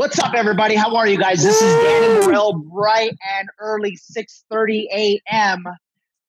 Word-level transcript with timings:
What's 0.00 0.18
up, 0.18 0.32
everybody? 0.34 0.76
How 0.76 0.96
are 0.96 1.06
you 1.06 1.18
guys? 1.18 1.42
This 1.42 1.60
is 1.60 1.74
Danny 1.84 2.24
Morel, 2.24 2.54
bright 2.54 3.10
and 3.38 3.50
early, 3.58 3.98
6.30 3.98 4.84
a.m. 4.90 5.64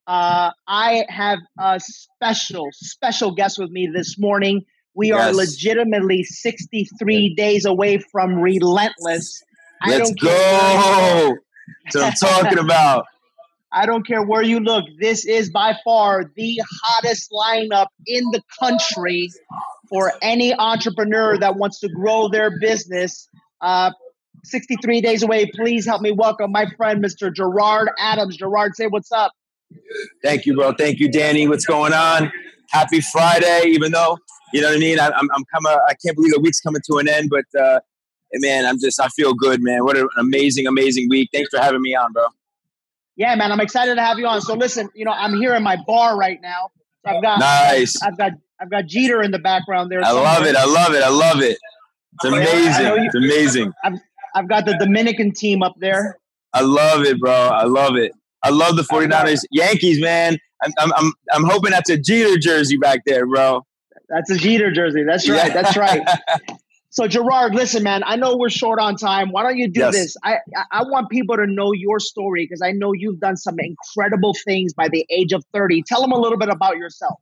Uh, 0.05 0.51
I 0.67 1.05
have 1.07 1.39
a 1.57 1.79
special, 1.79 2.67
special 2.73 3.31
guest 3.31 3.57
with 3.57 3.71
me 3.71 3.87
this 3.87 4.19
morning. 4.19 4.65
We 4.93 5.11
yes. 5.11 5.21
are 5.21 5.33
legitimately 5.33 6.25
63 6.25 7.33
days 7.35 7.63
away 7.63 7.99
from 7.99 8.41
Relentless. 8.41 9.41
Let's 9.87 10.11
go. 10.15 11.37
That's 11.93 12.21
what 12.21 12.33
I'm 12.33 12.43
talking 12.43 12.59
about. 12.65 13.05
I 13.71 13.85
don't 13.85 14.05
care 14.05 14.21
where 14.21 14.43
you 14.43 14.59
look. 14.59 14.83
This 14.99 15.25
is 15.25 15.49
by 15.49 15.75
far 15.85 16.29
the 16.35 16.61
hottest 16.83 17.31
lineup 17.31 17.87
in 18.05 18.25
the 18.31 18.41
country 18.59 19.29
for 19.87 20.11
any 20.21 20.53
entrepreneur 20.53 21.37
that 21.37 21.55
wants 21.55 21.79
to 21.79 21.87
grow 21.87 22.27
their 22.27 22.59
business. 22.59 23.29
Uh, 23.61 23.91
63 24.43 25.01
days 25.01 25.23
away. 25.23 25.45
Please 25.53 25.85
help 25.85 26.01
me 26.01 26.11
welcome 26.11 26.51
my 26.51 26.65
friend, 26.77 27.03
Mr. 27.03 27.33
Gerard 27.33 27.89
Adams. 27.99 28.37
Gerard, 28.37 28.75
say 28.75 28.87
what's 28.87 29.11
up. 29.11 29.31
Thank 30.23 30.45
you, 30.45 30.55
bro. 30.55 30.73
Thank 30.73 30.99
you, 30.99 31.11
Danny. 31.11 31.47
What's 31.47 31.65
going 31.65 31.93
on? 31.93 32.31
Happy 32.69 33.01
Friday, 33.01 33.63
even 33.67 33.91
though, 33.91 34.17
you 34.53 34.61
know 34.61 34.69
what 34.69 34.77
I 34.77 34.79
mean? 34.79 34.99
I, 34.99 35.07
I'm, 35.07 35.29
I'm 35.33 35.43
coming, 35.45 35.71
I 35.87 35.93
can't 36.03 36.15
believe 36.15 36.33
the 36.33 36.39
week's 36.39 36.59
coming 36.59 36.81
to 36.89 36.97
an 36.97 37.07
end, 37.07 37.29
but 37.29 37.45
uh, 37.59 37.79
man, 38.33 38.65
I'm 38.65 38.79
just, 38.79 38.99
I 38.99 39.07
feel 39.09 39.33
good, 39.33 39.61
man. 39.61 39.83
What 39.83 39.97
an 39.97 40.07
amazing, 40.17 40.67
amazing 40.67 41.07
week. 41.09 41.29
Thanks 41.33 41.49
for 41.49 41.59
having 41.59 41.81
me 41.81 41.95
on, 41.95 42.13
bro. 42.13 42.25
Yeah, 43.15 43.35
man, 43.35 43.51
I'm 43.51 43.59
excited 43.59 43.95
to 43.95 44.01
have 44.01 44.17
you 44.19 44.27
on. 44.27 44.41
So 44.41 44.53
listen, 44.53 44.89
you 44.95 45.05
know, 45.05 45.11
I'm 45.11 45.35
here 45.35 45.53
in 45.53 45.63
my 45.63 45.77
bar 45.85 46.17
right 46.17 46.41
now. 46.41 46.71
So 47.05 47.15
I've 47.15 47.21
got 47.21 47.39
nice. 47.39 48.01
I've 48.01 48.17
got 48.17 48.31
I've 48.59 48.69
got 48.69 48.85
Jeter 48.85 49.21
in 49.21 49.31
the 49.31 49.39
background 49.39 49.91
there. 49.91 50.01
I 50.01 50.07
somewhere. 50.07 50.23
love 50.23 50.45
it. 50.45 50.55
I 50.55 50.65
love 50.65 50.93
it. 50.93 51.03
I 51.03 51.09
love 51.09 51.41
it. 51.41 51.57
It's 52.13 52.25
amazing. 52.25 52.85
You, 52.85 53.03
it's 53.03 53.15
amazing. 53.15 53.73
I've 53.83 53.99
I've 54.35 54.47
got 54.47 54.65
the 54.65 54.77
Dominican 54.77 55.31
team 55.31 55.61
up 55.63 55.75
there. 55.79 56.17
I 56.53 56.61
love 56.61 57.03
it, 57.03 57.19
bro. 57.19 57.31
I 57.31 57.63
love 57.65 57.95
it. 57.95 58.11
I 58.43 58.49
love 58.49 58.75
the 58.75 58.83
49ers. 58.83 59.41
Yankees, 59.51 60.01
man. 60.01 60.37
I'm, 60.63 60.73
I'm, 60.79 60.93
I'm, 60.95 61.13
I'm 61.31 61.43
hoping 61.43 61.71
that's 61.71 61.89
a 61.89 61.97
Jeter 61.97 62.37
jersey 62.37 62.77
back 62.77 63.01
there, 63.05 63.25
bro. 63.25 63.65
That's 64.09 64.29
a 64.31 64.37
Jeter 64.37 64.71
jersey. 64.71 65.03
That's 65.03 65.29
right. 65.29 65.53
That's 65.53 65.77
right. 65.77 66.01
So 66.93 67.07
Gerard, 67.07 67.55
listen, 67.55 67.83
man. 67.83 68.03
I 68.05 68.17
know 68.17 68.35
we're 68.35 68.49
short 68.49 68.77
on 68.77 68.97
time. 68.97 69.29
Why 69.31 69.43
don't 69.43 69.57
you 69.57 69.69
do 69.69 69.79
yes. 69.79 69.93
this? 69.93 70.17
I 70.25 70.39
I 70.73 70.83
want 70.83 71.09
people 71.09 71.37
to 71.37 71.47
know 71.47 71.71
your 71.71 72.01
story 72.01 72.43
because 72.43 72.61
I 72.61 72.73
know 72.73 72.91
you've 72.91 73.21
done 73.21 73.37
some 73.37 73.55
incredible 73.59 74.35
things 74.45 74.73
by 74.73 74.89
the 74.89 75.05
age 75.09 75.31
of 75.31 75.45
thirty. 75.53 75.83
Tell 75.83 76.01
them 76.01 76.11
a 76.11 76.19
little 76.19 76.37
bit 76.37 76.49
about 76.49 76.75
yourself. 76.75 77.21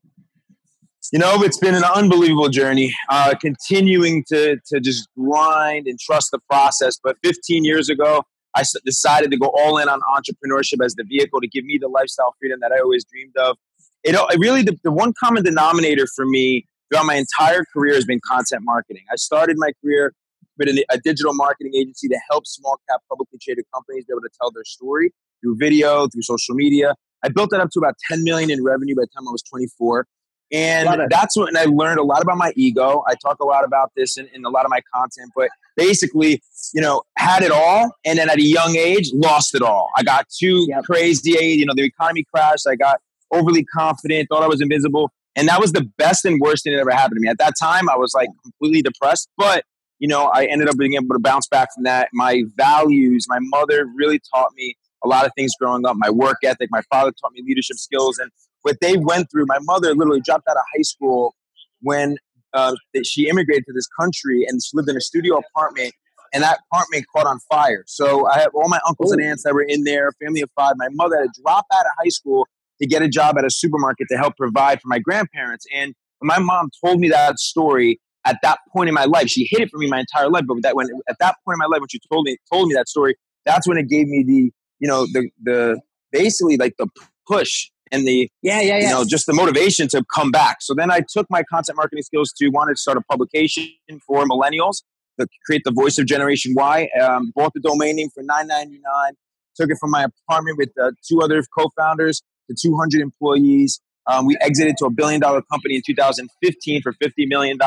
You 1.12 1.20
know, 1.20 1.42
it's 1.44 1.58
been 1.58 1.76
an 1.76 1.84
unbelievable 1.84 2.50
journey. 2.50 2.94
Uh, 3.10 3.34
continuing 3.40 4.24
to 4.28 4.58
to 4.68 4.80
just 4.80 5.08
grind 5.18 5.88
and 5.88 6.00
trust 6.00 6.30
the 6.32 6.40
process. 6.50 7.00
But 7.02 7.18
15 7.24 7.64
years 7.64 7.90
ago, 7.90 8.24
I 8.56 8.64
decided 8.86 9.32
to 9.32 9.38
go 9.38 9.48
all 9.48 9.78
in 9.78 9.90
on 9.90 10.02
entrepreneurship 10.16 10.84
as 10.84 10.96
the 10.96 11.04
vehicle 11.04 11.42
to 11.42 11.48
give 11.48 11.66
me 11.66 11.78
the 11.80 11.88
lifestyle 11.88 12.36
freedom 12.40 12.60
that 12.62 12.72
I 12.72 12.80
always 12.80 13.06
dreamed 13.06 13.36
of. 13.38 13.58
It, 14.04 14.16
it 14.16 14.40
really 14.40 14.62
the, 14.62 14.78
the 14.84 14.92
one 14.92 15.14
common 15.20 15.44
denominator 15.44 16.06
for 16.16 16.26
me 16.26 16.68
throughout 16.90 17.06
my 17.06 17.16
entire 17.16 17.64
career 17.74 17.96
has 17.96 18.06
been 18.06 18.20
content 18.26 18.64
marketing. 18.64 19.04
I 19.12 19.16
started 19.16 19.56
my 19.58 19.72
career 19.84 20.14
with 20.58 20.68
a 20.68 20.98
digital 21.04 21.34
marketing 21.34 21.74
agency 21.76 22.08
to 22.10 22.20
help 22.30 22.46
small 22.46 22.78
cap 22.90 23.02
publicly 23.08 23.40
traded 23.42 23.66
companies 23.74 24.04
be 24.06 24.14
able 24.14 24.22
to 24.22 24.30
tell 24.40 24.52
their 24.52 24.66
story 24.66 25.14
through 25.42 25.56
video, 25.58 26.08
through 26.08 26.24
social 26.24 26.54
media. 26.54 26.96
I 27.24 27.30
built 27.30 27.50
that 27.52 27.62
up 27.62 27.70
to 27.72 27.80
about 27.80 27.96
10 28.10 28.24
million 28.24 28.52
in 28.52 28.64
revenue 28.64 28.96
by 28.96 29.04
the 29.04 29.08
time 29.16 29.28
I 29.28 29.32
was 29.32 29.44
24. 29.44 30.06
And 30.52 31.10
that's 31.12 31.38
when 31.38 31.56
I 31.56 31.66
learned 31.66 32.00
a 32.00 32.04
lot 32.04 32.22
about 32.24 32.38
my 32.38 32.52
ego. 32.56 33.04
I 33.08 33.14
talk 33.16 33.40
a 33.40 33.46
lot 33.46 33.64
about 33.64 33.92
this 33.96 34.18
in, 34.18 34.28
in, 34.34 34.44
a 34.46 34.50
lot 34.50 34.66
of 34.66 34.72
my 34.72 34.82
content, 34.94 35.32
but 35.36 35.50
basically, 35.78 36.42
you 36.74 36.82
know, 36.82 37.04
had 37.18 37.44
it 37.44 37.52
all. 37.52 37.92
And 38.04 38.18
then 38.18 38.30
at 38.30 38.38
a 38.38 38.44
young 38.44 38.76
age, 38.76 39.12
lost 39.14 39.54
it 39.54 39.62
all. 39.62 39.90
I 39.96 40.02
got 40.02 40.28
too 40.30 40.66
yep. 40.68 40.86
crazy. 40.86 41.32
You 41.32 41.66
know, 41.66 41.74
the 41.76 41.84
economy 41.84 42.26
crashed. 42.34 42.68
I 42.68 42.76
got 42.76 43.00
overly 43.32 43.64
confident, 43.64 44.28
thought 44.30 44.42
I 44.42 44.48
was 44.48 44.62
invisible. 44.62 45.12
And 45.36 45.48
that 45.48 45.60
was 45.60 45.72
the 45.72 45.88
best 45.98 46.26
and 46.26 46.40
worst 46.42 46.64
thing 46.64 46.74
that 46.74 46.80
ever 46.80 46.92
happened 46.92 47.18
to 47.18 47.22
me. 47.22 47.30
At 47.30 47.38
that 47.38 47.54
time, 47.60 47.88
I 47.88 47.96
was 47.96 48.14
like 48.16 48.30
completely 48.44 48.82
depressed, 48.82 49.30
but 49.38 49.64
you 50.00 50.08
know, 50.08 50.26
I 50.34 50.46
ended 50.46 50.70
up 50.70 50.78
being 50.78 50.94
able 50.94 51.14
to 51.14 51.20
bounce 51.20 51.48
back 51.48 51.74
from 51.74 51.84
that. 51.84 52.10
My 52.14 52.44
values, 52.56 53.26
my 53.28 53.40
mother 53.40 53.86
really 53.96 54.20
taught 54.34 54.52
me 54.56 54.76
a 55.04 55.08
lot 55.08 55.26
of 55.26 55.32
things 55.38 55.52
growing 55.60 55.86
up, 55.86 55.96
my 55.98 56.10
work 56.10 56.38
ethic, 56.44 56.70
my 56.72 56.82
father 56.90 57.12
taught 57.12 57.32
me 57.34 57.44
leadership 57.46 57.78
skills. 57.78 58.18
And 58.18 58.32
what 58.64 58.78
they 58.82 58.98
went 58.98 59.30
through, 59.32 59.46
my 59.48 59.60
mother 59.62 59.94
literally 59.94 60.22
dropped 60.22 60.48
out 60.48 60.58
of 60.58 60.64
high 60.76 60.84
school 60.84 61.36
when 61.82 62.18
uh, 62.54 62.76
she 63.04 63.30
immigrated 63.30 63.66
to 63.66 63.74
this 63.74 63.88
country 64.00 64.46
and 64.48 64.62
she 64.64 64.72
lived 64.76 64.90
in 64.90 64.98
a 64.98 65.02
studio 65.02 65.38
apartment 65.38 65.94
and 66.34 66.44
that 66.44 66.60
apartment 66.72 67.06
caught 67.16 67.26
on 67.26 67.40
fire. 67.50 67.84
So 67.88 68.28
I 68.28 68.40
have 68.40 68.52
all 68.54 68.70
my 68.70 68.80
uncles 68.88 69.12
and 69.12 69.22
aunts 69.22 69.44
that 69.44 69.54
were 69.54 69.66
in 69.68 69.84
there, 69.84 70.12
family 70.24 70.42
of 70.42 70.50
five. 70.56 70.74
My 70.78 70.90
mother 70.92 71.18
had 71.18 71.34
to 71.34 71.42
drop 71.42 71.66
out 71.74 71.86
of 71.86 71.92
high 72.04 72.10
school 72.10 72.48
to 72.82 72.88
get 72.88 73.02
a 73.02 73.10
job 73.10 73.38
at 73.38 73.46
a 73.46 73.50
supermarket 73.50 74.08
to 74.12 74.18
help 74.18 74.38
provide 74.38 74.82
for 74.82 74.88
my 74.88 75.00
grandparents. 75.00 75.66
And 75.74 75.94
my 76.22 76.40
mom 76.40 76.70
told 76.84 77.00
me 77.00 77.10
that 77.10 77.40
story 77.40 78.00
at 78.26 78.38
that 78.44 78.60
point 78.72 78.90
in 78.90 78.96
my 78.96 79.06
life, 79.06 79.30
she 79.30 79.48
hid 79.50 79.62
it 79.62 79.70
from 79.72 79.80
me 79.80 79.88
my 79.88 80.00
entire 80.00 80.30
life. 80.30 80.44
But 80.48 80.62
that 80.64 80.76
when 80.76 80.88
at 81.10 81.18
that 81.20 81.36
point 81.46 81.56
in 81.56 81.60
my 81.60 81.66
life, 81.66 81.80
when 81.80 81.90
she 81.90 82.00
told 82.12 82.26
me 82.26 82.38
told 82.52 82.68
me 82.68 82.76
that 82.76 82.90
story, 82.90 83.16
that's 83.46 83.68
when 83.68 83.78
it 83.78 83.88
gave 83.88 84.08
me 84.08 84.24
the 84.24 84.52
you 84.80 84.88
know 84.88 85.06
the 85.08 85.30
the 85.42 85.80
basically 86.12 86.58
like 86.58 86.76
the 86.78 86.88
push 87.28 87.70
and 87.92 88.08
the 88.08 88.30
yeah 88.42 88.62
yeah 88.62 88.78
yeah 88.78 88.82
you 88.82 88.90
know 88.90 89.06
just 89.06 89.26
the 89.26 89.34
motivation 89.34 89.88
to 89.90 90.04
come 90.14 90.32
back. 90.32 90.58
So 90.62 90.74
then 90.74 90.92
I 90.92 91.02
took 91.08 91.28
my 91.30 91.44
content 91.44 91.78
marketing 91.78 92.04
skills 92.04 92.32
to 92.34 92.50
wanted 92.50 92.76
to 92.76 92.82
start 92.82 92.98
a 92.98 93.02
publication 93.02 93.70
for 94.06 94.26
millennials 94.26 94.84
to 95.20 95.28
create 95.46 95.64
the 95.66 95.72
voice 95.72 95.98
of 95.98 96.06
Generation 96.06 96.54
Y. 96.56 96.90
Um, 97.02 97.32
bought 97.36 97.54
the 97.54 97.60
domain 97.60 97.96
name 97.98 98.10
for 98.14 98.24
nine 98.24 98.48
ninety 98.48 98.80
nine. 98.84 99.14
Took 99.56 99.72
it 99.72 99.78
from 99.80 99.92
my 99.92 100.06
apartment 100.06 100.58
with 100.58 100.70
uh, 100.82 100.92
two 101.08 101.22
other 101.22 101.44
co-founders 101.58 102.22
to 102.50 102.56
200 102.60 103.02
employees. 103.02 103.82
Um, 104.08 104.26
we 104.26 104.38
exited 104.42 104.76
to 104.78 104.86
a 104.86 104.90
billion 104.90 105.22
dollar 105.22 105.42
company 105.52 105.76
in 105.76 105.82
2015 105.86 106.82
for 106.82 106.94
$50 106.94 107.28
million. 107.28 107.60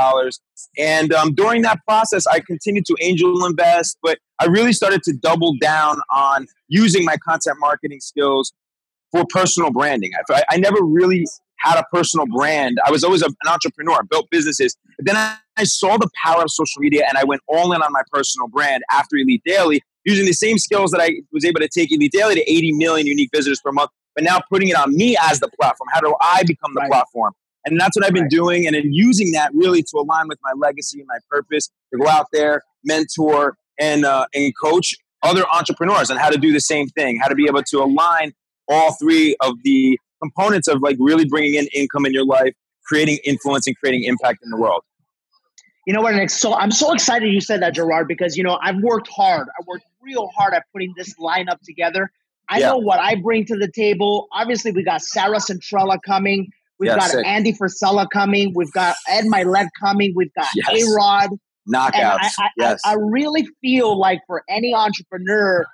And 0.77 1.12
um, 1.12 1.34
during 1.34 1.62
that 1.62 1.78
process, 1.87 2.27
I 2.27 2.41
continued 2.41 2.84
to 2.87 2.97
angel 3.00 3.47
invest, 3.47 3.97
but 4.03 4.19
I 4.41 4.47
really 4.47 4.72
started 4.72 5.03
to 5.04 5.12
double 5.12 5.54
down 5.60 6.00
on 6.10 6.47
using 6.66 7.04
my 7.04 7.16
content 7.16 7.59
marketing 7.60 8.00
skills 8.00 8.53
for 9.12 9.25
personal 9.28 9.71
branding. 9.71 10.12
I, 10.31 10.43
I 10.50 10.56
never 10.56 10.83
really 10.83 11.25
had 11.59 11.78
a 11.78 11.84
personal 11.93 12.27
brand. 12.27 12.78
I 12.84 12.91
was 12.91 13.05
always 13.05 13.23
a, 13.23 13.27
an 13.27 13.49
entrepreneur, 13.49 13.95
I 13.95 14.00
built 14.11 14.28
businesses. 14.31 14.77
But 14.99 15.06
then 15.06 15.17
I, 15.17 15.37
I 15.56 15.65
saw 15.65 15.97
the 15.97 16.09
power 16.25 16.43
of 16.43 16.50
social 16.50 16.81
media 16.81 17.05
and 17.09 17.17
I 17.17 17.25
went 17.25 17.43
all 17.47 17.72
in 17.72 17.83
on 17.83 17.93
my 17.93 18.03
personal 18.11 18.49
brand 18.49 18.83
after 18.91 19.17
Elite 19.17 19.43
Daily, 19.45 19.83
using 20.05 20.27
the 20.27 20.33
same 20.33 20.59
skills 20.59 20.91
that 20.91 21.01
I 21.01 21.22
was 21.31 21.45
able 21.45 21.61
to 21.61 21.69
take 21.69 21.93
Elite 21.93 22.11
Daily 22.11 22.34
to 22.34 22.51
80 22.51 22.72
million 22.72 23.06
unique 23.06 23.31
visitors 23.33 23.61
per 23.65 23.71
month 23.71 23.91
but 24.15 24.25
now 24.25 24.41
putting 24.51 24.69
it 24.69 24.77
on 24.77 24.95
me 24.95 25.17
as 25.21 25.41
the 25.41 25.49
platform. 25.49 25.89
How 25.93 26.01
do 26.01 26.15
I 26.21 26.43
become 26.47 26.75
the 26.75 26.81
right. 26.81 26.91
platform? 26.91 27.33
And 27.65 27.81
that's 27.81 27.97
what 27.97 28.05
I've 28.05 28.12
been 28.12 28.25
right. 28.25 28.31
doing. 28.31 28.67
And 28.67 28.75
then 28.75 28.93
using 28.93 29.33
that 29.33 29.51
really 29.55 29.83
to 29.83 29.99
align 29.99 30.28
with 30.28 30.39
my 30.43 30.53
legacy 30.56 30.99
and 30.99 31.06
my 31.06 31.19
purpose 31.31 31.71
to 31.93 31.99
go 31.99 32.09
out 32.09 32.27
there, 32.33 32.62
mentor, 32.84 33.56
and, 33.78 34.05
uh, 34.05 34.27
and 34.34 34.53
coach 34.61 34.95
other 35.22 35.45
entrepreneurs 35.53 36.11
on 36.11 36.17
how 36.17 36.28
to 36.28 36.39
do 36.39 36.53
the 36.53 36.61
same 36.61 36.89
thing, 36.89 37.19
how 37.21 37.28
to 37.28 37.34
be 37.34 37.47
able 37.47 37.62
to 37.62 37.78
align 37.78 38.33
all 38.72 38.94
three 38.94 39.37
of 39.41 39.55
the 39.65 39.99
components 40.22 40.69
of 40.69 40.81
like 40.81 40.97
really 40.99 41.25
bringing 41.25 41.55
in 41.55 41.66
income 41.75 42.06
in 42.06 42.12
your 42.12 42.25
life, 42.25 42.55
creating 42.84 43.19
influence, 43.25 43.66
and 43.66 43.77
creating 43.77 44.05
impact 44.05 44.41
in 44.43 44.50
the 44.50 44.56
world. 44.56 44.83
You 45.87 45.93
know 45.93 46.00
what? 46.00 46.15
And 46.15 46.31
so 46.31 46.55
I'm 46.55 46.71
so 46.71 46.93
excited 46.93 47.33
you 47.33 47.41
said 47.41 47.60
that, 47.62 47.75
Gerard, 47.75 48.06
because 48.06 48.37
you 48.37 48.44
know 48.44 48.59
I've 48.62 48.81
worked 48.83 49.09
hard. 49.09 49.49
I 49.49 49.65
worked 49.66 49.84
real 50.00 50.28
hard 50.37 50.55
at 50.55 50.65
putting 50.72 50.93
this 50.97 51.15
lineup 51.19 51.60
together. 51.65 52.10
I 52.49 52.59
yeah. 52.59 52.69
know 52.69 52.78
what 52.78 53.00
I 53.00 53.16
bring 53.16 53.44
to 53.47 53.56
the 53.56 53.71
table. 53.71 54.28
Obviously, 54.33 54.72
we 54.72 54.84
got 54.84 55.03
Sarah 55.03 55.39
Centrella 55.39 55.99
coming. 56.04 56.50
We've 56.78 56.89
yeah, 56.89 56.97
got 56.97 57.10
sick. 57.10 57.27
Andy 57.27 57.53
Frisella 57.53 58.06
coming. 58.12 58.53
We've 58.54 58.72
got 58.72 58.97
Ed 59.09 59.25
Mylett 59.25 59.69
coming. 59.81 60.12
We've 60.16 60.34
got 60.34 60.49
yes. 60.54 60.83
A 60.83 60.97
Rod. 60.97 61.31
Knockouts. 61.72 61.94
I, 61.94 62.31
I, 62.39 62.49
yes. 62.56 62.81
I, 62.84 62.93
I 62.93 62.97
really 62.99 63.47
feel 63.60 63.97
like 63.97 64.21
for 64.27 64.43
any 64.49 64.74
entrepreneur, 64.74 65.65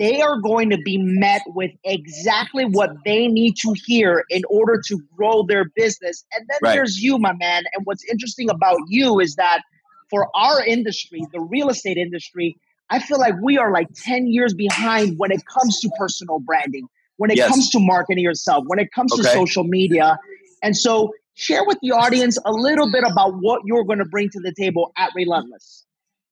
they 0.00 0.22
are 0.22 0.40
going 0.40 0.70
to 0.70 0.78
be 0.78 0.96
met 0.96 1.42
with 1.48 1.70
exactly 1.84 2.64
what 2.64 2.90
they 3.04 3.28
need 3.28 3.54
to 3.58 3.74
hear 3.84 4.24
in 4.30 4.40
order 4.48 4.80
to 4.86 4.98
grow 5.14 5.44
their 5.46 5.66
business. 5.76 6.24
And 6.32 6.46
then 6.48 6.58
right. 6.62 6.74
there's 6.74 6.98
you, 6.98 7.18
my 7.18 7.34
man. 7.34 7.64
And 7.74 7.84
what's 7.84 8.02
interesting 8.10 8.48
about 8.48 8.78
you 8.88 9.20
is 9.20 9.34
that 9.34 9.60
for 10.08 10.28
our 10.34 10.64
industry, 10.64 11.20
the 11.34 11.40
real 11.40 11.68
estate 11.68 11.98
industry, 11.98 12.56
I 12.88 12.98
feel 12.98 13.18
like 13.18 13.34
we 13.42 13.58
are 13.58 13.70
like 13.70 13.88
10 13.94 14.26
years 14.26 14.54
behind 14.54 15.18
when 15.18 15.30
it 15.32 15.42
comes 15.44 15.78
to 15.80 15.90
personal 15.98 16.40
branding, 16.40 16.86
when 17.18 17.30
it 17.30 17.36
yes. 17.36 17.50
comes 17.50 17.68
to 17.70 17.78
marketing 17.78 18.24
yourself, 18.24 18.64
when 18.68 18.78
it 18.78 18.90
comes 18.92 19.12
okay. 19.12 19.22
to 19.22 19.28
social 19.28 19.64
media. 19.64 20.18
And 20.62 20.74
so 20.74 21.12
share 21.34 21.64
with 21.66 21.76
the 21.82 21.92
audience 21.92 22.38
a 22.42 22.52
little 22.52 22.90
bit 22.90 23.04
about 23.06 23.34
what 23.34 23.60
you're 23.66 23.84
going 23.84 23.98
to 23.98 24.06
bring 24.06 24.30
to 24.30 24.40
the 24.40 24.54
table 24.58 24.92
at 24.96 25.10
Relentless. 25.14 25.84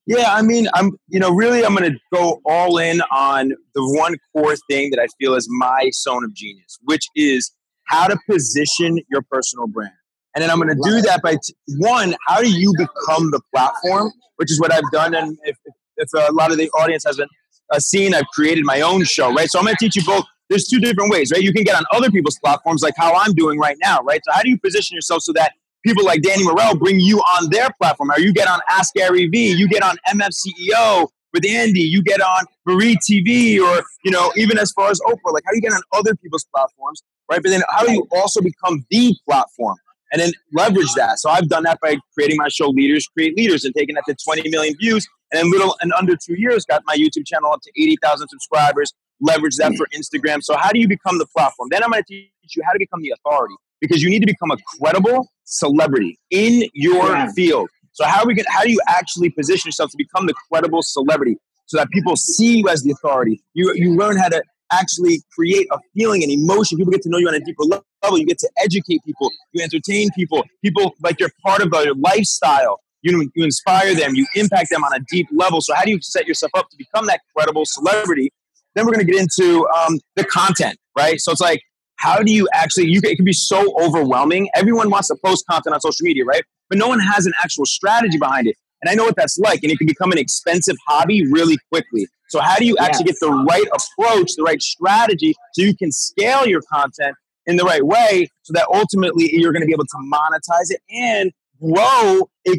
Yeah, 0.09 0.33
I 0.33 0.41
mean, 0.41 0.67
I'm, 0.73 0.93
you 1.07 1.19
know, 1.19 1.29
really, 1.29 1.63
I'm 1.63 1.75
going 1.75 1.93
to 1.93 1.99
go 2.11 2.41
all 2.43 2.79
in 2.79 2.99
on 3.11 3.49
the 3.75 3.95
one 3.95 4.15
core 4.33 4.55
thing 4.67 4.89
that 4.89 4.99
I 4.99 5.05
feel 5.19 5.35
is 5.35 5.47
my 5.51 5.91
zone 5.93 6.23
of 6.25 6.33
genius, 6.33 6.79
which 6.85 7.05
is 7.15 7.53
how 7.89 8.07
to 8.07 8.17
position 8.27 8.97
your 9.11 9.21
personal 9.31 9.67
brand. 9.67 9.93
And 10.33 10.41
then 10.41 10.49
I'm 10.49 10.57
going 10.57 10.75
to 10.75 10.81
do 10.83 11.01
that 11.01 11.21
by 11.21 11.33
t- 11.33 11.53
one, 11.77 12.15
how 12.25 12.41
do 12.41 12.49
you 12.49 12.73
become 12.75 13.29
the 13.29 13.39
platform, 13.53 14.11
which 14.37 14.49
is 14.51 14.59
what 14.59 14.73
I've 14.73 14.89
done. 14.91 15.13
And 15.13 15.37
if, 15.43 15.55
if 15.97 16.09
a 16.15 16.33
lot 16.33 16.51
of 16.51 16.57
the 16.57 16.71
audience 16.71 17.03
hasn't 17.05 17.29
uh, 17.71 17.77
seen, 17.77 18.15
I've 18.15 18.27
created 18.33 18.65
my 18.65 18.81
own 18.81 19.03
show, 19.03 19.31
right? 19.31 19.47
So 19.47 19.59
I'm 19.59 19.65
going 19.65 19.75
to 19.75 19.85
teach 19.85 19.95
you 19.95 20.03
both. 20.03 20.25
There's 20.49 20.67
two 20.67 20.79
different 20.79 21.11
ways, 21.11 21.31
right? 21.31 21.43
You 21.43 21.53
can 21.53 21.63
get 21.63 21.75
on 21.75 21.83
other 21.91 22.09
people's 22.09 22.39
platforms, 22.43 22.81
like 22.81 22.95
how 22.97 23.13
I'm 23.13 23.33
doing 23.33 23.59
right 23.59 23.77
now, 23.83 23.99
right? 24.01 24.21
So 24.25 24.31
how 24.31 24.41
do 24.41 24.49
you 24.49 24.57
position 24.59 24.95
yourself 24.95 25.21
so 25.21 25.33
that 25.33 25.51
people 25.85 26.05
like 26.05 26.21
Danny 26.21 26.43
Morel 26.43 26.75
bring 26.77 26.99
you 26.99 27.19
on 27.19 27.49
their 27.49 27.69
platform? 27.81 28.11
Or 28.11 28.19
you 28.19 28.33
get 28.33 28.47
on 28.47 28.59
Ask 28.69 28.93
Gary 28.93 29.27
V, 29.27 29.51
you 29.51 29.67
get 29.67 29.83
on 29.83 29.97
MFCEO 30.07 31.07
with 31.33 31.45
Andy, 31.45 31.81
you 31.81 32.01
get 32.01 32.21
on 32.21 32.45
Marie 32.65 32.97
TV, 32.97 33.59
or 33.61 33.83
you 34.03 34.11
know, 34.11 34.31
even 34.35 34.57
as 34.57 34.71
far 34.71 34.89
as 34.89 34.99
Oprah, 35.01 35.33
like 35.33 35.43
how 35.45 35.51
do 35.51 35.57
you 35.57 35.61
get 35.61 35.73
on 35.73 35.81
other 35.93 36.15
people's 36.15 36.45
platforms, 36.53 37.03
right? 37.29 37.41
But 37.41 37.49
then 37.49 37.61
how 37.69 37.85
do 37.85 37.91
you 37.91 38.07
also 38.11 38.41
become 38.41 38.85
the 38.89 39.15
platform? 39.27 39.77
and 40.11 40.21
then 40.21 40.31
leverage 40.53 40.91
that. 40.95 41.19
So 41.19 41.29
I've 41.29 41.49
done 41.49 41.63
that 41.63 41.79
by 41.81 41.97
creating 42.13 42.37
my 42.37 42.49
show 42.49 42.69
Leaders 42.69 43.07
Create 43.07 43.37
Leaders 43.37 43.63
and 43.63 43.73
taking 43.75 43.95
that 43.95 44.03
to 44.07 44.15
20 44.15 44.49
million 44.49 44.75
views. 44.79 45.07
And 45.31 45.45
in 45.45 45.51
little 45.51 45.75
and 45.81 45.93
under 45.93 46.15
two 46.15 46.35
years, 46.37 46.65
got 46.65 46.81
my 46.85 46.95
YouTube 46.95 47.25
channel 47.25 47.51
up 47.51 47.61
to 47.61 47.71
80,000 47.79 48.27
subscribers. 48.27 48.93
Leverage 49.21 49.55
that 49.57 49.71
hmm. 49.71 49.75
for 49.75 49.87
Instagram. 49.95 50.41
So 50.41 50.55
how 50.57 50.71
do 50.71 50.79
you 50.79 50.87
become 50.87 51.19
the 51.19 51.27
platform? 51.27 51.69
Then 51.69 51.83
I'm 51.83 51.91
going 51.91 52.03
to 52.03 52.07
teach 52.07 52.55
you 52.55 52.63
how 52.65 52.71
to 52.71 52.79
become 52.79 53.01
the 53.01 53.11
authority 53.11 53.55
because 53.81 54.01
you 54.01 54.09
need 54.09 54.19
to 54.19 54.27
become 54.27 54.51
a 54.51 54.57
credible 54.77 55.27
celebrity 55.45 56.17
in 56.31 56.69
your 56.73 57.09
yeah. 57.09 57.31
field. 57.33 57.69
So 57.93 58.05
how 58.05 58.25
we 58.25 58.33
get, 58.33 58.45
how 58.49 58.63
do 58.63 58.71
you 58.71 58.79
actually 58.87 59.29
position 59.29 59.67
yourself 59.67 59.91
to 59.91 59.97
become 59.97 60.25
the 60.25 60.33
credible 60.51 60.81
celebrity 60.81 61.37
so 61.65 61.77
that 61.77 61.89
people 61.89 62.15
see 62.15 62.59
you 62.59 62.69
as 62.69 62.83
the 62.83 62.91
authority? 62.91 63.41
You 63.53 63.73
you 63.75 63.95
learn 63.95 64.17
how 64.17 64.29
to 64.29 64.41
actually 64.71 65.21
create 65.33 65.67
a 65.71 65.79
feeling 65.95 66.23
and 66.23 66.31
emotion. 66.31 66.77
People 66.77 66.91
get 66.91 67.01
to 67.01 67.09
know 67.09 67.17
you 67.17 67.27
on 67.27 67.35
a 67.35 67.39
deeper 67.39 67.63
level. 67.63 68.17
You 68.17 68.25
get 68.25 68.37
to 68.39 68.49
educate 68.57 69.03
people. 69.03 69.31
You 69.51 69.63
entertain 69.63 70.09
people. 70.15 70.45
People 70.63 70.93
like 71.01 71.19
you're 71.19 71.31
part 71.45 71.61
of 71.61 71.71
their 71.71 71.93
lifestyle. 71.95 72.79
You, 73.01 73.29
you 73.33 73.43
inspire 73.43 73.95
them. 73.95 74.15
You 74.15 74.27
impact 74.35 74.69
them 74.69 74.83
on 74.83 74.93
a 74.93 74.99
deep 75.09 75.27
level. 75.31 75.61
So 75.61 75.73
how 75.73 75.83
do 75.83 75.91
you 75.91 75.99
set 76.01 76.27
yourself 76.27 76.51
up 76.55 76.69
to 76.69 76.77
become 76.77 77.07
that 77.07 77.21
credible 77.35 77.65
celebrity? 77.65 78.31
Then 78.75 78.85
we're 78.85 78.93
going 78.93 79.05
to 79.05 79.11
get 79.11 79.21
into 79.21 79.67
um, 79.69 79.99
the 80.15 80.23
content, 80.25 80.77
right? 80.97 81.19
So 81.19 81.31
it's 81.31 81.41
like, 81.41 81.61
how 81.99 82.23
do 82.23 82.31
you 82.33 82.47
actually? 82.53 82.87
You 82.87 83.01
it 83.03 83.17
can 83.17 83.25
be 83.25 83.33
so 83.33 83.73
overwhelming. 83.79 84.49
Everyone 84.55 84.89
wants 84.89 85.09
to 85.09 85.17
post 85.23 85.45
content 85.49 85.73
on 85.73 85.81
social 85.81 86.03
media, 86.03 86.23
right? 86.25 86.43
But 86.69 86.77
no 86.77 86.87
one 86.87 86.99
has 86.99 87.25
an 87.25 87.33
actual 87.43 87.65
strategy 87.65 88.17
behind 88.17 88.47
it. 88.47 88.55
And 88.81 88.89
I 88.89 88.95
know 88.95 89.03
what 89.03 89.15
that's 89.17 89.37
like. 89.37 89.59
And 89.63 89.71
it 89.71 89.77
can 89.77 89.87
become 89.87 90.11
an 90.11 90.17
expensive 90.17 90.77
hobby 90.87 91.25
really 91.29 91.57
quickly. 91.69 92.07
So, 92.29 92.39
how 92.39 92.55
do 92.55 92.65
you 92.65 92.77
actually 92.77 93.05
get 93.05 93.19
the 93.19 93.31
right 93.31 93.67
approach, 93.67 94.31
the 94.35 94.43
right 94.43 94.61
strategy, 94.61 95.33
so 95.53 95.63
you 95.63 95.75
can 95.75 95.91
scale 95.91 96.47
your 96.47 96.61
content 96.71 97.15
in 97.45 97.57
the 97.57 97.63
right 97.63 97.85
way 97.85 98.29
so 98.43 98.53
that 98.53 98.67
ultimately 98.73 99.29
you're 99.33 99.51
going 99.51 99.63
to 99.63 99.67
be 99.67 99.73
able 99.73 99.85
to 99.85 99.97
monetize 100.13 100.69
it 100.69 100.81
and 100.89 101.31
grow 101.61 102.29
a 102.47 102.51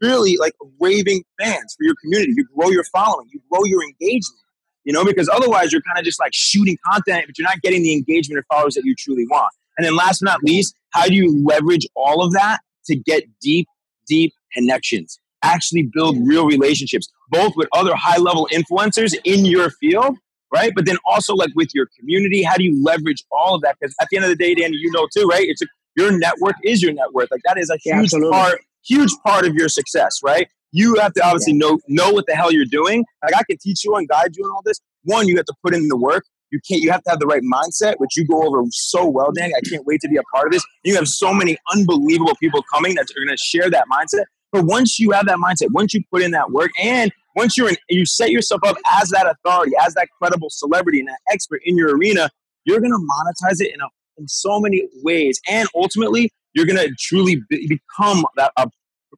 really 0.00 0.36
like 0.36 0.52
raving 0.78 1.24
fans 1.40 1.74
for 1.76 1.84
your 1.84 1.94
community. 2.02 2.32
You 2.36 2.46
grow 2.54 2.70
your 2.70 2.84
following, 2.84 3.26
you 3.32 3.40
grow 3.50 3.64
your 3.64 3.82
engagement, 3.82 4.40
you 4.88 4.94
know, 4.94 5.04
because 5.04 5.28
otherwise 5.28 5.70
you're 5.70 5.82
kind 5.82 5.98
of 5.98 6.04
just 6.04 6.18
like 6.18 6.32
shooting 6.32 6.76
content, 6.90 7.24
but 7.26 7.38
you're 7.38 7.46
not 7.46 7.60
getting 7.60 7.82
the 7.82 7.92
engagement 7.92 8.38
or 8.38 8.44
followers 8.50 8.74
that 8.74 8.84
you 8.84 8.94
truly 8.98 9.26
want. 9.30 9.52
And 9.76 9.86
then 9.86 9.94
last 9.94 10.20
but 10.20 10.30
not 10.30 10.42
least, 10.42 10.74
how 10.90 11.06
do 11.06 11.14
you 11.14 11.44
leverage 11.46 11.86
all 11.94 12.24
of 12.24 12.32
that 12.32 12.60
to 12.86 12.96
get 12.96 13.24
deep, 13.40 13.68
deep 14.08 14.32
connections? 14.52 15.20
actually 15.42 15.88
build 15.92 16.16
real 16.26 16.46
relationships, 16.46 17.08
both 17.30 17.52
with 17.56 17.68
other 17.72 17.94
high 17.94 18.18
level 18.18 18.48
influencers 18.52 19.14
in 19.24 19.44
your 19.44 19.70
field, 19.70 20.16
right? 20.52 20.72
But 20.74 20.86
then 20.86 20.96
also 21.04 21.34
like 21.34 21.50
with 21.54 21.68
your 21.74 21.86
community. 21.98 22.42
How 22.42 22.56
do 22.56 22.64
you 22.64 22.82
leverage 22.82 23.24
all 23.30 23.54
of 23.54 23.62
that? 23.62 23.76
Because 23.80 23.94
at 24.00 24.08
the 24.10 24.16
end 24.16 24.24
of 24.24 24.30
the 24.30 24.36
day, 24.36 24.54
Danny, 24.54 24.76
you 24.76 24.90
know 24.92 25.06
too, 25.14 25.26
right? 25.26 25.46
It's 25.46 25.62
a, 25.62 25.66
your 25.96 26.16
network 26.16 26.56
is 26.64 26.82
your 26.82 26.92
net 26.92 27.12
worth. 27.12 27.28
Like 27.30 27.42
that 27.44 27.58
is 27.58 27.70
a 27.70 27.78
huge 27.82 28.12
yeah, 28.12 28.30
part, 28.30 28.60
huge 28.84 29.10
part 29.24 29.46
of 29.46 29.54
your 29.54 29.68
success, 29.68 30.20
right? 30.24 30.48
You 30.72 30.96
have 30.96 31.12
to 31.14 31.24
obviously 31.24 31.54
yeah. 31.54 31.68
know 31.68 31.78
know 31.88 32.12
what 32.12 32.26
the 32.26 32.34
hell 32.34 32.52
you're 32.52 32.64
doing. 32.64 33.04
Like 33.22 33.36
I 33.36 33.42
can 33.48 33.58
teach 33.58 33.84
you 33.84 33.94
and 33.96 34.08
guide 34.08 34.36
you 34.36 34.44
and 34.44 34.52
all 34.52 34.62
this. 34.64 34.80
One, 35.04 35.28
you 35.28 35.36
have 35.36 35.46
to 35.46 35.54
put 35.64 35.74
in 35.74 35.88
the 35.88 35.96
work. 35.96 36.24
You 36.50 36.60
can't. 36.66 36.82
You 36.82 36.90
have 36.90 37.02
to 37.04 37.10
have 37.10 37.18
the 37.18 37.26
right 37.26 37.42
mindset, 37.42 37.94
which 37.98 38.16
you 38.16 38.26
go 38.26 38.42
over 38.42 38.62
so 38.70 39.06
well, 39.06 39.32
Danny. 39.32 39.52
I 39.54 39.60
can't 39.68 39.84
wait 39.86 40.00
to 40.02 40.08
be 40.08 40.16
a 40.16 40.22
part 40.34 40.46
of 40.46 40.52
this. 40.52 40.64
You 40.84 40.94
have 40.96 41.08
so 41.08 41.32
many 41.32 41.58
unbelievable 41.72 42.34
people 42.40 42.62
coming 42.72 42.94
that 42.94 43.02
are 43.02 43.24
going 43.24 43.28
to 43.28 43.36
share 43.36 43.70
that 43.70 43.84
mindset. 43.92 44.24
But 44.50 44.64
once 44.64 44.98
you 44.98 45.10
have 45.10 45.26
that 45.26 45.38
mindset, 45.38 45.68
once 45.72 45.92
you 45.92 46.02
put 46.10 46.22
in 46.22 46.30
that 46.30 46.50
work, 46.50 46.70
and 46.80 47.12
once 47.36 47.56
you're 47.56 47.68
in, 47.68 47.76
you 47.88 48.06
set 48.06 48.30
yourself 48.30 48.62
up 48.66 48.76
as 49.00 49.10
that 49.10 49.26
authority, 49.26 49.72
as 49.84 49.94
that 49.94 50.08
credible 50.20 50.48
celebrity 50.50 51.00
and 51.00 51.08
that 51.08 51.18
expert 51.30 51.60
in 51.64 51.76
your 51.76 51.96
arena, 51.96 52.30
you're 52.64 52.80
going 52.80 52.92
to 52.92 52.98
monetize 52.98 53.60
it 53.60 53.72
in, 53.74 53.80
a, 53.80 53.86
in 54.16 54.26
so 54.26 54.58
many 54.58 54.88
ways. 55.02 55.38
And 55.48 55.68
ultimately, 55.74 56.30
you're 56.54 56.66
going 56.66 56.78
to 56.78 56.90
truly 56.98 57.42
be, 57.50 57.68
become 57.68 58.24
that, 58.36 58.52
a, 58.56 58.68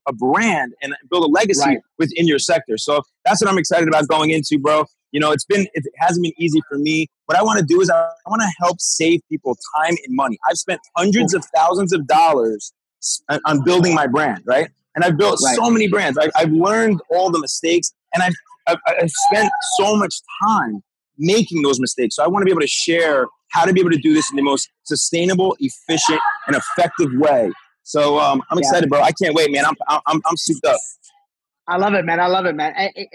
a 0.09 0.13
brand 0.13 0.73
and 0.83 0.95
build 1.11 1.25
a 1.25 1.29
legacy 1.29 1.61
right. 1.65 1.79
within 1.99 2.27
your 2.27 2.39
sector. 2.39 2.77
So 2.79 3.03
that's 3.25 3.41
what 3.43 3.51
I'm 3.51 3.59
excited 3.59 3.89
about 3.89 4.09
going 4.09 4.31
into, 4.31 4.59
bro. 4.59 4.85
You 5.13 5.21
know, 5.21 5.33
it's 5.33 5.45
been, 5.45 5.67
it 5.75 5.85
hasn't 5.99 6.23
been 6.23 6.33
easy 6.39 6.61
for 6.69 6.79
me. 6.79 7.09
What 7.27 7.37
I 7.37 7.43
want 7.43 7.59
to 7.59 7.65
do 7.65 7.81
is 7.81 7.91
I, 7.91 7.97
I 8.01 8.31
want 8.31 8.43
to 8.43 8.53
help 8.59 8.81
save 8.81 9.21
people 9.29 9.57
time 9.77 9.97
and 10.07 10.17
money. 10.17 10.39
I've 10.49 10.57
spent 10.57 10.81
hundreds 10.97 11.35
of 11.35 11.45
thousands 11.55 11.93
of 11.93 12.07
dollars 12.07 12.73
on 13.45 13.65
building 13.65 13.95
my 13.95 14.07
brand, 14.07 14.43
right? 14.45 14.71
and 14.95 15.05
I've 15.05 15.17
built 15.17 15.41
right. 15.45 15.57
so 15.57 15.71
many 15.71 15.89
brands. 15.89 16.19
I, 16.19 16.31
have 16.41 16.53
learned 16.53 17.01
all 17.11 17.31
the 17.31 17.39
mistakes, 17.39 17.93
and 18.15 18.23
I've, 18.23 18.35
I've, 18.67 18.79
I've 18.87 19.11
spent 19.11 19.51
so 19.79 19.97
much 19.97 20.15
time 20.43 20.83
making 21.19 21.63
those 21.63 21.81
mistakes. 21.81 22.17
So 22.17 22.25
I 22.25 22.29
want 22.29 22.43
to 22.43 22.45
be 22.45 22.51
able 22.51 22.63
to 22.63 22.67
share 22.67 23.27
how 23.51 23.65
to 23.65 23.73
be 23.73 23.81
able 23.81 23.91
to 23.91 23.99
do 23.99 24.15
this 24.15 24.31
in 24.31 24.37
the 24.37 24.43
most 24.43 24.69
sustainable, 24.85 25.57
efficient, 25.59 26.21
and 26.47 26.57
effective 26.57 27.11
way. 27.15 27.51
So 27.91 28.21
um, 28.21 28.43
I'm 28.51 28.59
excited, 28.59 28.89
yeah. 28.91 28.99
bro. 28.99 29.05
I 29.05 29.13
can't 29.13 29.35
wait, 29.35 29.51
man. 29.51 29.65
I'm 29.67 29.75
I'm 29.89 30.23
I'm 30.25 30.37
souped 30.37 30.65
up. 30.65 30.79
I 31.67 31.77
love 31.77 31.95
it, 31.95 32.05
man. 32.05 32.21
I 32.21 32.27
love 32.27 32.47
it, 32.47 32.55
man. 32.55 32.73
I, 32.77 32.91
I, 32.97 33.07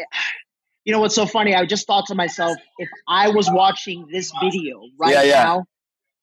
you 0.83 0.93
know 0.93 0.99
what's 0.99 1.15
so 1.15 1.25
funny? 1.25 1.55
I 1.55 1.65
just 1.65 1.87
thought 1.87 2.05
to 2.07 2.15
myself, 2.15 2.57
if 2.77 2.89
I 3.07 3.29
was 3.29 3.49
watching 3.49 4.07
this 4.11 4.31
video 4.41 4.81
right 4.99 5.13
yeah, 5.13 5.23
yeah. 5.23 5.43
now, 5.43 5.65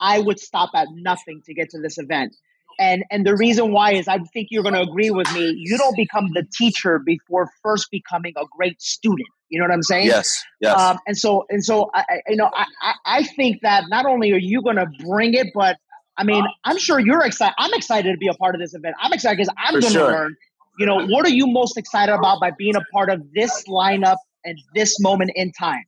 I 0.01 0.19
would 0.19 0.39
stop 0.39 0.71
at 0.75 0.89
nothing 0.93 1.43
to 1.47 1.55
get 1.55 1.71
to 1.71 1.81
this 1.81 1.99
event 1.99 2.35
and 2.79 3.05
and 3.11 3.27
the 3.27 3.37
reason 3.37 3.73
why 3.73 3.93
is 3.93 4.09
I 4.09 4.19
think 4.19 4.49
you're 4.51 4.63
going 4.63 4.75
to 4.75 4.83
agree 4.83 5.11
with 5.11 5.33
me. 5.33 5.55
You 5.57 5.79
don't 5.79 5.97
become 5.97 6.31
the 6.35 6.45
teacher 6.53 6.99
before 6.99 7.51
first 7.63 7.91
becoming 7.91 8.35
a 8.37 8.45
great 8.57 8.81
student. 8.81 9.29
You 9.49 9.61
know 9.61 9.67
what 9.67 9.75
I'm 9.75 9.83
saying? 9.83 10.07
Yes. 10.07 10.43
Yes. 10.61 10.79
Um, 10.79 10.99
and 11.07 11.17
so 11.17 11.45
and 11.49 11.65
so 11.65 11.91
I, 11.95 12.05
you 12.29 12.37
know 12.37 12.51
I 12.53 12.95
I 13.05 13.23
think 13.25 13.61
that 13.63 13.85
not 13.89 14.07
only 14.07 14.33
are 14.33 14.39
you 14.39 14.63
going 14.63 14.77
to 14.77 14.87
bring 15.07 15.35
it, 15.35 15.49
but 15.55 15.77
I 16.17 16.25
mean 16.25 16.44
uh, 16.44 16.50
I'm 16.64 16.79
sure 16.79 16.99
you're 16.99 17.25
excited. 17.25 17.55
I'm 17.59 17.73
excited 17.75 18.12
to 18.12 18.19
be 18.19 18.29
a 18.29 18.35
part 18.35 18.55
of 18.55 18.61
this 18.61 18.75
event. 18.75 18.94
I'm 19.00 19.12
excited 19.12 19.37
because 19.37 19.55
I'm 19.59 19.73
going 19.73 19.82
to 19.85 19.91
sure. 19.91 20.11
learn. 20.11 20.37
You 20.79 20.87
know 20.87 21.06
what 21.06 21.26
are 21.26 21.31
you 21.31 21.47
most 21.47 21.76
excited 21.76 22.12
about 22.14 22.41
by 22.41 22.50
being 22.50 22.76
a 22.76 22.82
part 22.93 23.11
of 23.11 23.23
this 23.35 23.64
lineup 23.69 24.17
and 24.44 24.59
this 24.75 25.00
moment 25.00 25.32
in 25.35 25.53
time? 25.53 25.85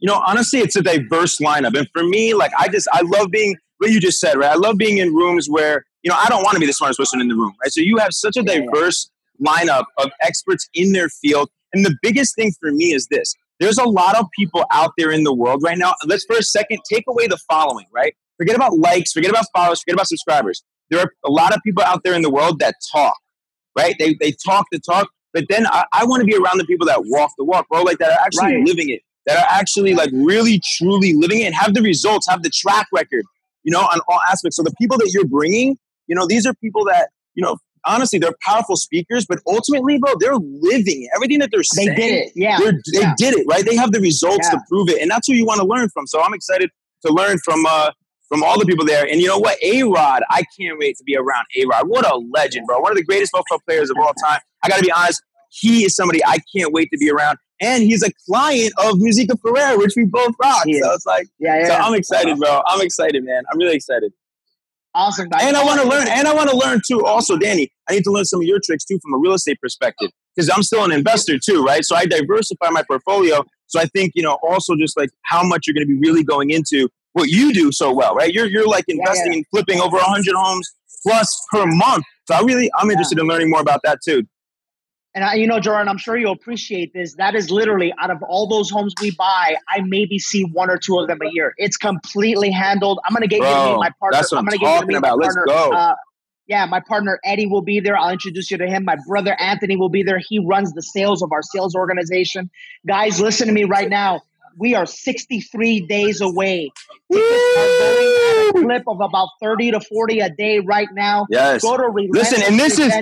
You 0.00 0.06
know, 0.06 0.22
honestly, 0.24 0.60
it's 0.60 0.76
a 0.76 0.82
diverse 0.82 1.38
lineup, 1.38 1.76
and 1.76 1.88
for 1.92 2.04
me, 2.04 2.34
like 2.34 2.52
I 2.58 2.68
just 2.68 2.88
I 2.92 3.02
love 3.02 3.30
being 3.30 3.56
what 3.78 3.90
you 3.90 4.00
just 4.00 4.20
said, 4.20 4.36
right? 4.36 4.50
I 4.50 4.56
love 4.56 4.76
being 4.76 4.98
in 4.98 5.14
rooms 5.14 5.48
where, 5.48 5.84
you 6.02 6.10
know, 6.10 6.16
I 6.16 6.28
don't 6.28 6.42
want 6.42 6.54
to 6.54 6.60
be 6.60 6.66
the 6.66 6.72
smartest 6.72 6.98
person 6.98 7.20
in 7.20 7.28
the 7.28 7.34
room, 7.34 7.54
right? 7.62 7.72
So 7.72 7.80
you 7.80 7.96
have 7.98 8.12
such 8.12 8.36
a 8.36 8.42
diverse 8.42 9.10
lineup 9.44 9.84
of 9.98 10.10
experts 10.20 10.68
in 10.74 10.92
their 10.92 11.08
field. 11.08 11.48
And 11.72 11.84
the 11.84 11.96
biggest 12.02 12.34
thing 12.34 12.52
for 12.60 12.72
me 12.72 12.92
is 12.92 13.06
this 13.10 13.34
there's 13.60 13.78
a 13.78 13.88
lot 13.88 14.16
of 14.16 14.26
people 14.38 14.64
out 14.72 14.92
there 14.98 15.10
in 15.10 15.24
the 15.24 15.34
world 15.34 15.62
right 15.64 15.78
now. 15.78 15.94
Let's 16.06 16.24
for 16.24 16.36
a 16.36 16.42
second 16.42 16.80
take 16.90 17.04
away 17.08 17.26
the 17.26 17.38
following, 17.48 17.86
right? 17.92 18.14
Forget 18.38 18.56
about 18.56 18.78
likes, 18.78 19.12
forget 19.12 19.30
about 19.30 19.44
followers, 19.54 19.82
forget 19.82 19.94
about 19.94 20.06
subscribers. 20.06 20.62
There 20.90 21.00
are 21.00 21.12
a 21.24 21.30
lot 21.30 21.54
of 21.54 21.60
people 21.62 21.82
out 21.82 22.02
there 22.04 22.14
in 22.14 22.22
the 22.22 22.30
world 22.30 22.60
that 22.60 22.76
talk, 22.92 23.18
right? 23.76 23.94
They, 23.98 24.16
they 24.20 24.32
talk 24.46 24.64
the 24.72 24.78
talk, 24.78 25.10
but 25.34 25.44
then 25.50 25.66
I, 25.66 25.84
I 25.92 26.06
want 26.06 26.20
to 26.20 26.24
be 26.24 26.34
around 26.34 26.58
the 26.58 26.64
people 26.64 26.86
that 26.86 27.02
walk 27.04 27.32
the 27.36 27.44
walk, 27.44 27.68
bro, 27.68 27.82
like 27.82 27.98
that 27.98 28.10
are 28.10 28.24
actually 28.24 28.56
right. 28.56 28.66
living 28.66 28.88
it, 28.88 29.02
that 29.26 29.36
are 29.36 29.46
actually 29.50 29.94
like 29.94 30.10
really, 30.12 30.62
truly 30.76 31.12
living 31.14 31.40
it 31.40 31.46
and 31.46 31.54
have 31.54 31.74
the 31.74 31.82
results, 31.82 32.26
have 32.28 32.42
the 32.42 32.50
track 32.50 32.86
record, 32.92 33.24
you 33.64 33.72
know, 33.72 33.80
on 33.80 34.00
all 34.08 34.20
aspects. 34.30 34.56
So 34.56 34.62
the 34.62 34.72
people 34.80 34.96
that 34.98 35.10
you're 35.12 35.26
bringing, 35.26 35.76
you 36.06 36.14
know, 36.14 36.26
these 36.26 36.46
are 36.46 36.54
people 36.54 36.84
that, 36.86 37.10
you 37.34 37.42
know, 37.42 37.58
honestly, 37.84 38.18
they're 38.18 38.36
powerful 38.42 38.76
speakers, 38.76 39.26
but 39.26 39.40
ultimately, 39.46 39.98
bro, 39.98 40.14
they're 40.20 40.36
living 40.36 41.08
everything 41.14 41.40
that 41.40 41.50
they're 41.50 41.62
saying. 41.62 41.88
They 41.88 41.94
did 41.96 42.14
it. 42.14 42.32
Yeah. 42.34 42.58
They 42.58 43.00
yeah. 43.00 43.14
did 43.18 43.34
it, 43.34 43.46
right? 43.48 43.64
They 43.64 43.76
have 43.76 43.92
the 43.92 44.00
results 44.00 44.48
yeah. 44.50 44.58
to 44.58 44.60
prove 44.68 44.88
it. 44.88 45.02
And 45.02 45.10
that's 45.10 45.26
who 45.26 45.34
you 45.34 45.44
want 45.44 45.60
to 45.60 45.66
learn 45.66 45.88
from. 45.90 46.06
So 46.06 46.22
I'm 46.22 46.32
excited 46.32 46.70
to 47.04 47.12
learn 47.12 47.38
from, 47.44 47.66
uh, 47.66 47.90
from 48.28 48.42
all 48.42 48.58
the 48.58 48.66
people 48.66 48.84
there. 48.84 49.06
And 49.06 49.20
you 49.20 49.26
know 49.26 49.38
what? 49.38 49.58
A 49.62 49.82
Rod, 49.84 50.22
I 50.30 50.42
can't 50.58 50.78
wait 50.78 50.96
to 50.98 51.04
be 51.04 51.16
around 51.16 51.46
A 51.56 51.64
Rod. 51.66 51.88
What 51.88 52.06
a 52.06 52.16
legend, 52.32 52.66
bro. 52.66 52.80
One 52.80 52.92
of 52.92 52.98
the 52.98 53.04
greatest 53.04 53.32
football 53.34 53.60
players 53.66 53.90
of 53.90 53.96
all 53.98 54.12
time. 54.14 54.40
I 54.62 54.68
got 54.68 54.76
to 54.76 54.84
be 54.84 54.92
honest, 54.92 55.22
he 55.50 55.84
is 55.84 55.96
somebody 55.96 56.24
I 56.24 56.38
can't 56.54 56.72
wait 56.72 56.90
to 56.92 56.98
be 56.98 57.10
around 57.10 57.38
and 57.60 57.82
he's 57.82 58.02
a 58.02 58.10
client 58.28 58.72
of 58.78 58.94
Musika 58.94 59.34
Frère, 59.44 59.78
which 59.78 59.94
we 59.96 60.04
both 60.04 60.34
rock. 60.40 60.64
Yeah. 60.66 60.80
So 60.82 60.92
it's 60.92 61.06
like, 61.06 61.26
yeah, 61.38 61.60
yeah. 61.60 61.66
So 61.66 61.74
I'm 61.74 61.94
excited, 61.94 62.38
bro. 62.38 62.62
I'm 62.66 62.80
excited, 62.80 63.24
man. 63.24 63.42
I'm 63.50 63.58
really 63.58 63.74
excited. 63.74 64.12
Awesome. 64.94 65.28
And 65.40 65.56
I 65.56 65.64
want 65.64 65.80
to 65.80 65.86
learn, 65.86 66.08
and 66.08 66.26
I 66.26 66.34
want 66.34 66.50
to 66.50 66.56
learn 66.56 66.80
too. 66.86 67.04
Also, 67.04 67.36
Danny, 67.36 67.70
I 67.88 67.94
need 67.94 68.04
to 68.04 68.10
learn 68.10 68.24
some 68.24 68.40
of 68.40 68.46
your 68.46 68.58
tricks 68.64 68.84
too 68.84 68.98
from 69.02 69.14
a 69.14 69.18
real 69.18 69.34
estate 69.34 69.60
perspective 69.60 70.10
because 70.34 70.50
I'm 70.54 70.62
still 70.62 70.84
an 70.84 70.92
investor 70.92 71.38
too, 71.38 71.62
right? 71.62 71.84
So 71.84 71.94
I 71.94 72.06
diversify 72.06 72.70
my 72.70 72.82
portfolio. 72.82 73.44
So 73.66 73.78
I 73.80 73.84
think 73.86 74.12
you 74.14 74.22
know 74.22 74.38
also 74.42 74.74
just 74.76 74.96
like 74.96 75.10
how 75.24 75.42
much 75.42 75.66
you're 75.66 75.74
going 75.74 75.86
to 75.86 75.92
be 75.92 75.98
really 75.98 76.24
going 76.24 76.50
into 76.50 76.88
what 77.18 77.28
you 77.28 77.52
do 77.52 77.72
so 77.72 77.92
well, 77.92 78.14
right? 78.14 78.32
You're 78.32 78.46
you're 78.46 78.66
like 78.66 78.84
investing 78.88 79.26
yeah, 79.26 79.32
yeah. 79.32 79.36
and 79.38 79.46
flipping 79.48 79.80
over 79.80 79.96
100 79.96 80.34
homes 80.34 80.68
plus 81.02 81.46
per 81.52 81.66
month. 81.66 82.04
So 82.26 82.34
I 82.34 82.40
really 82.40 82.70
I'm 82.78 82.90
interested 82.90 83.18
in 83.18 83.26
learning 83.26 83.50
more 83.50 83.60
about 83.60 83.80
that 83.84 84.00
too 84.04 84.22
And 85.14 85.24
I, 85.24 85.34
you 85.34 85.46
know, 85.46 85.60
Jordan, 85.60 85.88
I'm 85.88 85.98
sure 85.98 86.16
you'll 86.16 86.32
appreciate 86.32 86.92
this. 86.92 87.14
That 87.14 87.34
is 87.34 87.50
literally 87.50 87.92
out 87.98 88.10
of 88.10 88.22
all 88.22 88.46
those 88.46 88.70
homes 88.70 88.94
we 89.00 89.10
buy, 89.12 89.56
I 89.68 89.80
maybe 89.80 90.18
see 90.18 90.44
one 90.44 90.70
or 90.70 90.78
two 90.78 90.98
of 90.98 91.08
them 91.08 91.18
a 91.22 91.30
year. 91.32 91.54
It's 91.56 91.76
completely 91.76 92.50
handled. 92.50 93.00
I'm 93.06 93.14
gonna 93.14 93.26
get 93.26 93.40
Bro, 93.40 93.50
you 93.50 93.56
to 93.56 93.72
meet 93.72 93.78
my 93.78 93.90
partner. 93.98 94.16
That's 94.16 94.32
what 94.32 94.38
I'm, 94.38 94.48
I'm 94.48 94.58
gonna 94.58 94.58
talking 94.58 94.70
get 94.70 94.74
you 94.74 94.80
to 94.80 94.86
meet 94.86 94.96
about. 94.96 95.18
Let's 95.18 95.36
go. 95.46 95.72
Uh, 95.72 95.94
yeah, 96.48 96.64
my 96.64 96.80
partner 96.80 97.20
Eddie 97.24 97.46
will 97.46 97.62
be 97.62 97.78
there. 97.78 97.96
I'll 97.96 98.10
introduce 98.10 98.50
you 98.50 98.56
to 98.56 98.66
him. 98.66 98.84
My 98.84 98.96
brother 99.06 99.36
Anthony 99.38 99.76
will 99.76 99.90
be 99.90 100.02
there. 100.02 100.18
He 100.18 100.38
runs 100.38 100.72
the 100.72 100.82
sales 100.82 101.22
of 101.22 101.30
our 101.30 101.42
sales 101.42 101.74
organization. 101.74 102.50
Guys, 102.86 103.20
listen 103.20 103.48
to 103.48 103.52
me 103.52 103.64
right 103.64 103.90
now. 103.90 104.22
We 104.56 104.74
are 104.74 104.86
63 104.86 105.86
days 105.86 106.20
away. 106.20 106.70
Tickets 107.12 107.56
are 107.58 107.66
going 107.78 108.06
at 108.06 108.48
a 108.48 108.64
clip 108.64 108.82
of 108.88 109.00
about 109.00 109.28
30 109.42 109.72
to 109.72 109.80
40 109.80 110.20
a 110.20 110.30
day 110.30 110.58
right 110.60 110.88
now. 110.92 111.26
Yes. 111.30 111.62
Go 111.62 111.76
to 111.76 111.88
Listen, 112.10 112.42
and 112.42 112.58
this 112.58 112.78
is 112.78 112.92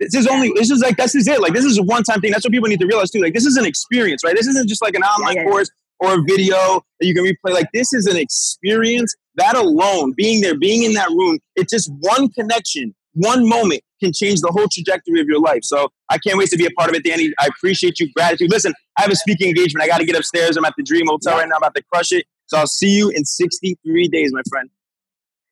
this 0.00 0.14
is 0.14 0.26
only 0.26 0.52
this 0.56 0.70
is 0.70 0.80
like 0.80 0.96
this 0.96 1.14
is 1.14 1.28
it. 1.28 1.40
Like 1.40 1.52
this 1.52 1.64
is 1.64 1.78
a 1.78 1.82
one 1.82 2.02
time 2.02 2.20
thing. 2.20 2.32
That's 2.32 2.44
what 2.44 2.52
people 2.52 2.68
need 2.68 2.80
to 2.80 2.86
realize 2.86 3.10
too. 3.10 3.20
Like 3.20 3.34
this 3.34 3.46
is 3.46 3.56
an 3.56 3.64
experience, 3.64 4.24
right? 4.24 4.34
This 4.34 4.46
isn't 4.46 4.68
just 4.68 4.82
like 4.82 4.94
an 4.94 5.02
online 5.02 5.36
yeah, 5.36 5.42
yeah, 5.42 5.48
course 5.48 5.70
or 6.00 6.14
a 6.14 6.22
video 6.22 6.82
that 6.98 7.06
you 7.06 7.14
can 7.14 7.24
replay. 7.24 7.54
Like 7.54 7.68
this 7.72 7.92
is 7.92 8.06
an 8.06 8.16
experience. 8.16 9.14
That 9.36 9.56
alone, 9.56 10.12
being 10.16 10.42
there, 10.42 10.58
being 10.58 10.82
in 10.82 10.92
that 10.94 11.08
room, 11.08 11.38
it's 11.56 11.72
just 11.72 11.90
one 12.00 12.28
connection, 12.28 12.94
one 13.14 13.48
moment 13.48 13.82
can 14.02 14.12
change 14.12 14.40
the 14.40 14.50
whole 14.50 14.66
trajectory 14.70 15.20
of 15.20 15.26
your 15.26 15.40
life. 15.40 15.60
So 15.62 15.88
I 16.10 16.18
can't 16.18 16.36
wait 16.38 16.48
to 16.50 16.56
be 16.56 16.66
a 16.66 16.70
part 16.70 16.90
of 16.90 16.96
it, 16.96 17.04
Danny. 17.04 17.32
I 17.38 17.46
appreciate 17.46 18.00
you. 18.00 18.12
Gratitude. 18.12 18.50
Listen, 18.50 18.72
I 18.98 19.02
have 19.02 19.10
a 19.10 19.16
speaking 19.16 19.48
engagement. 19.48 19.84
I 19.84 19.86
got 19.86 19.98
to 19.98 20.04
get 20.04 20.16
upstairs. 20.16 20.56
I'm 20.56 20.64
at 20.64 20.74
the 20.76 20.82
Dream 20.82 21.06
Hotel 21.06 21.38
right 21.38 21.48
now. 21.48 21.56
I'm 21.56 21.62
about 21.62 21.74
to 21.76 21.82
crush 21.92 22.12
it. 22.12 22.26
So 22.46 22.58
I'll 22.58 22.66
see 22.66 22.90
you 22.90 23.10
in 23.10 23.24
63 23.24 24.08
days, 24.08 24.32
my 24.32 24.42
friend. 24.50 24.68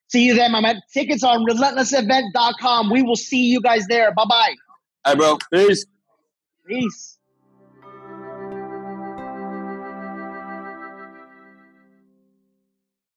See 0.08 0.24
you 0.24 0.34
then, 0.34 0.50
my 0.52 0.60
man. 0.60 0.80
Tickets 0.92 1.22
on 1.22 1.46
relentlessevent.com. 1.46 2.90
We 2.90 3.02
will 3.02 3.16
see 3.16 3.46
you 3.46 3.60
guys 3.60 3.86
there. 3.88 4.12
Bye 4.12 4.24
bye. 4.28 4.54
All 5.04 5.14
right, 5.14 5.18
bro. 5.18 5.38
Peace. 5.52 5.86
Peace. 6.66 7.19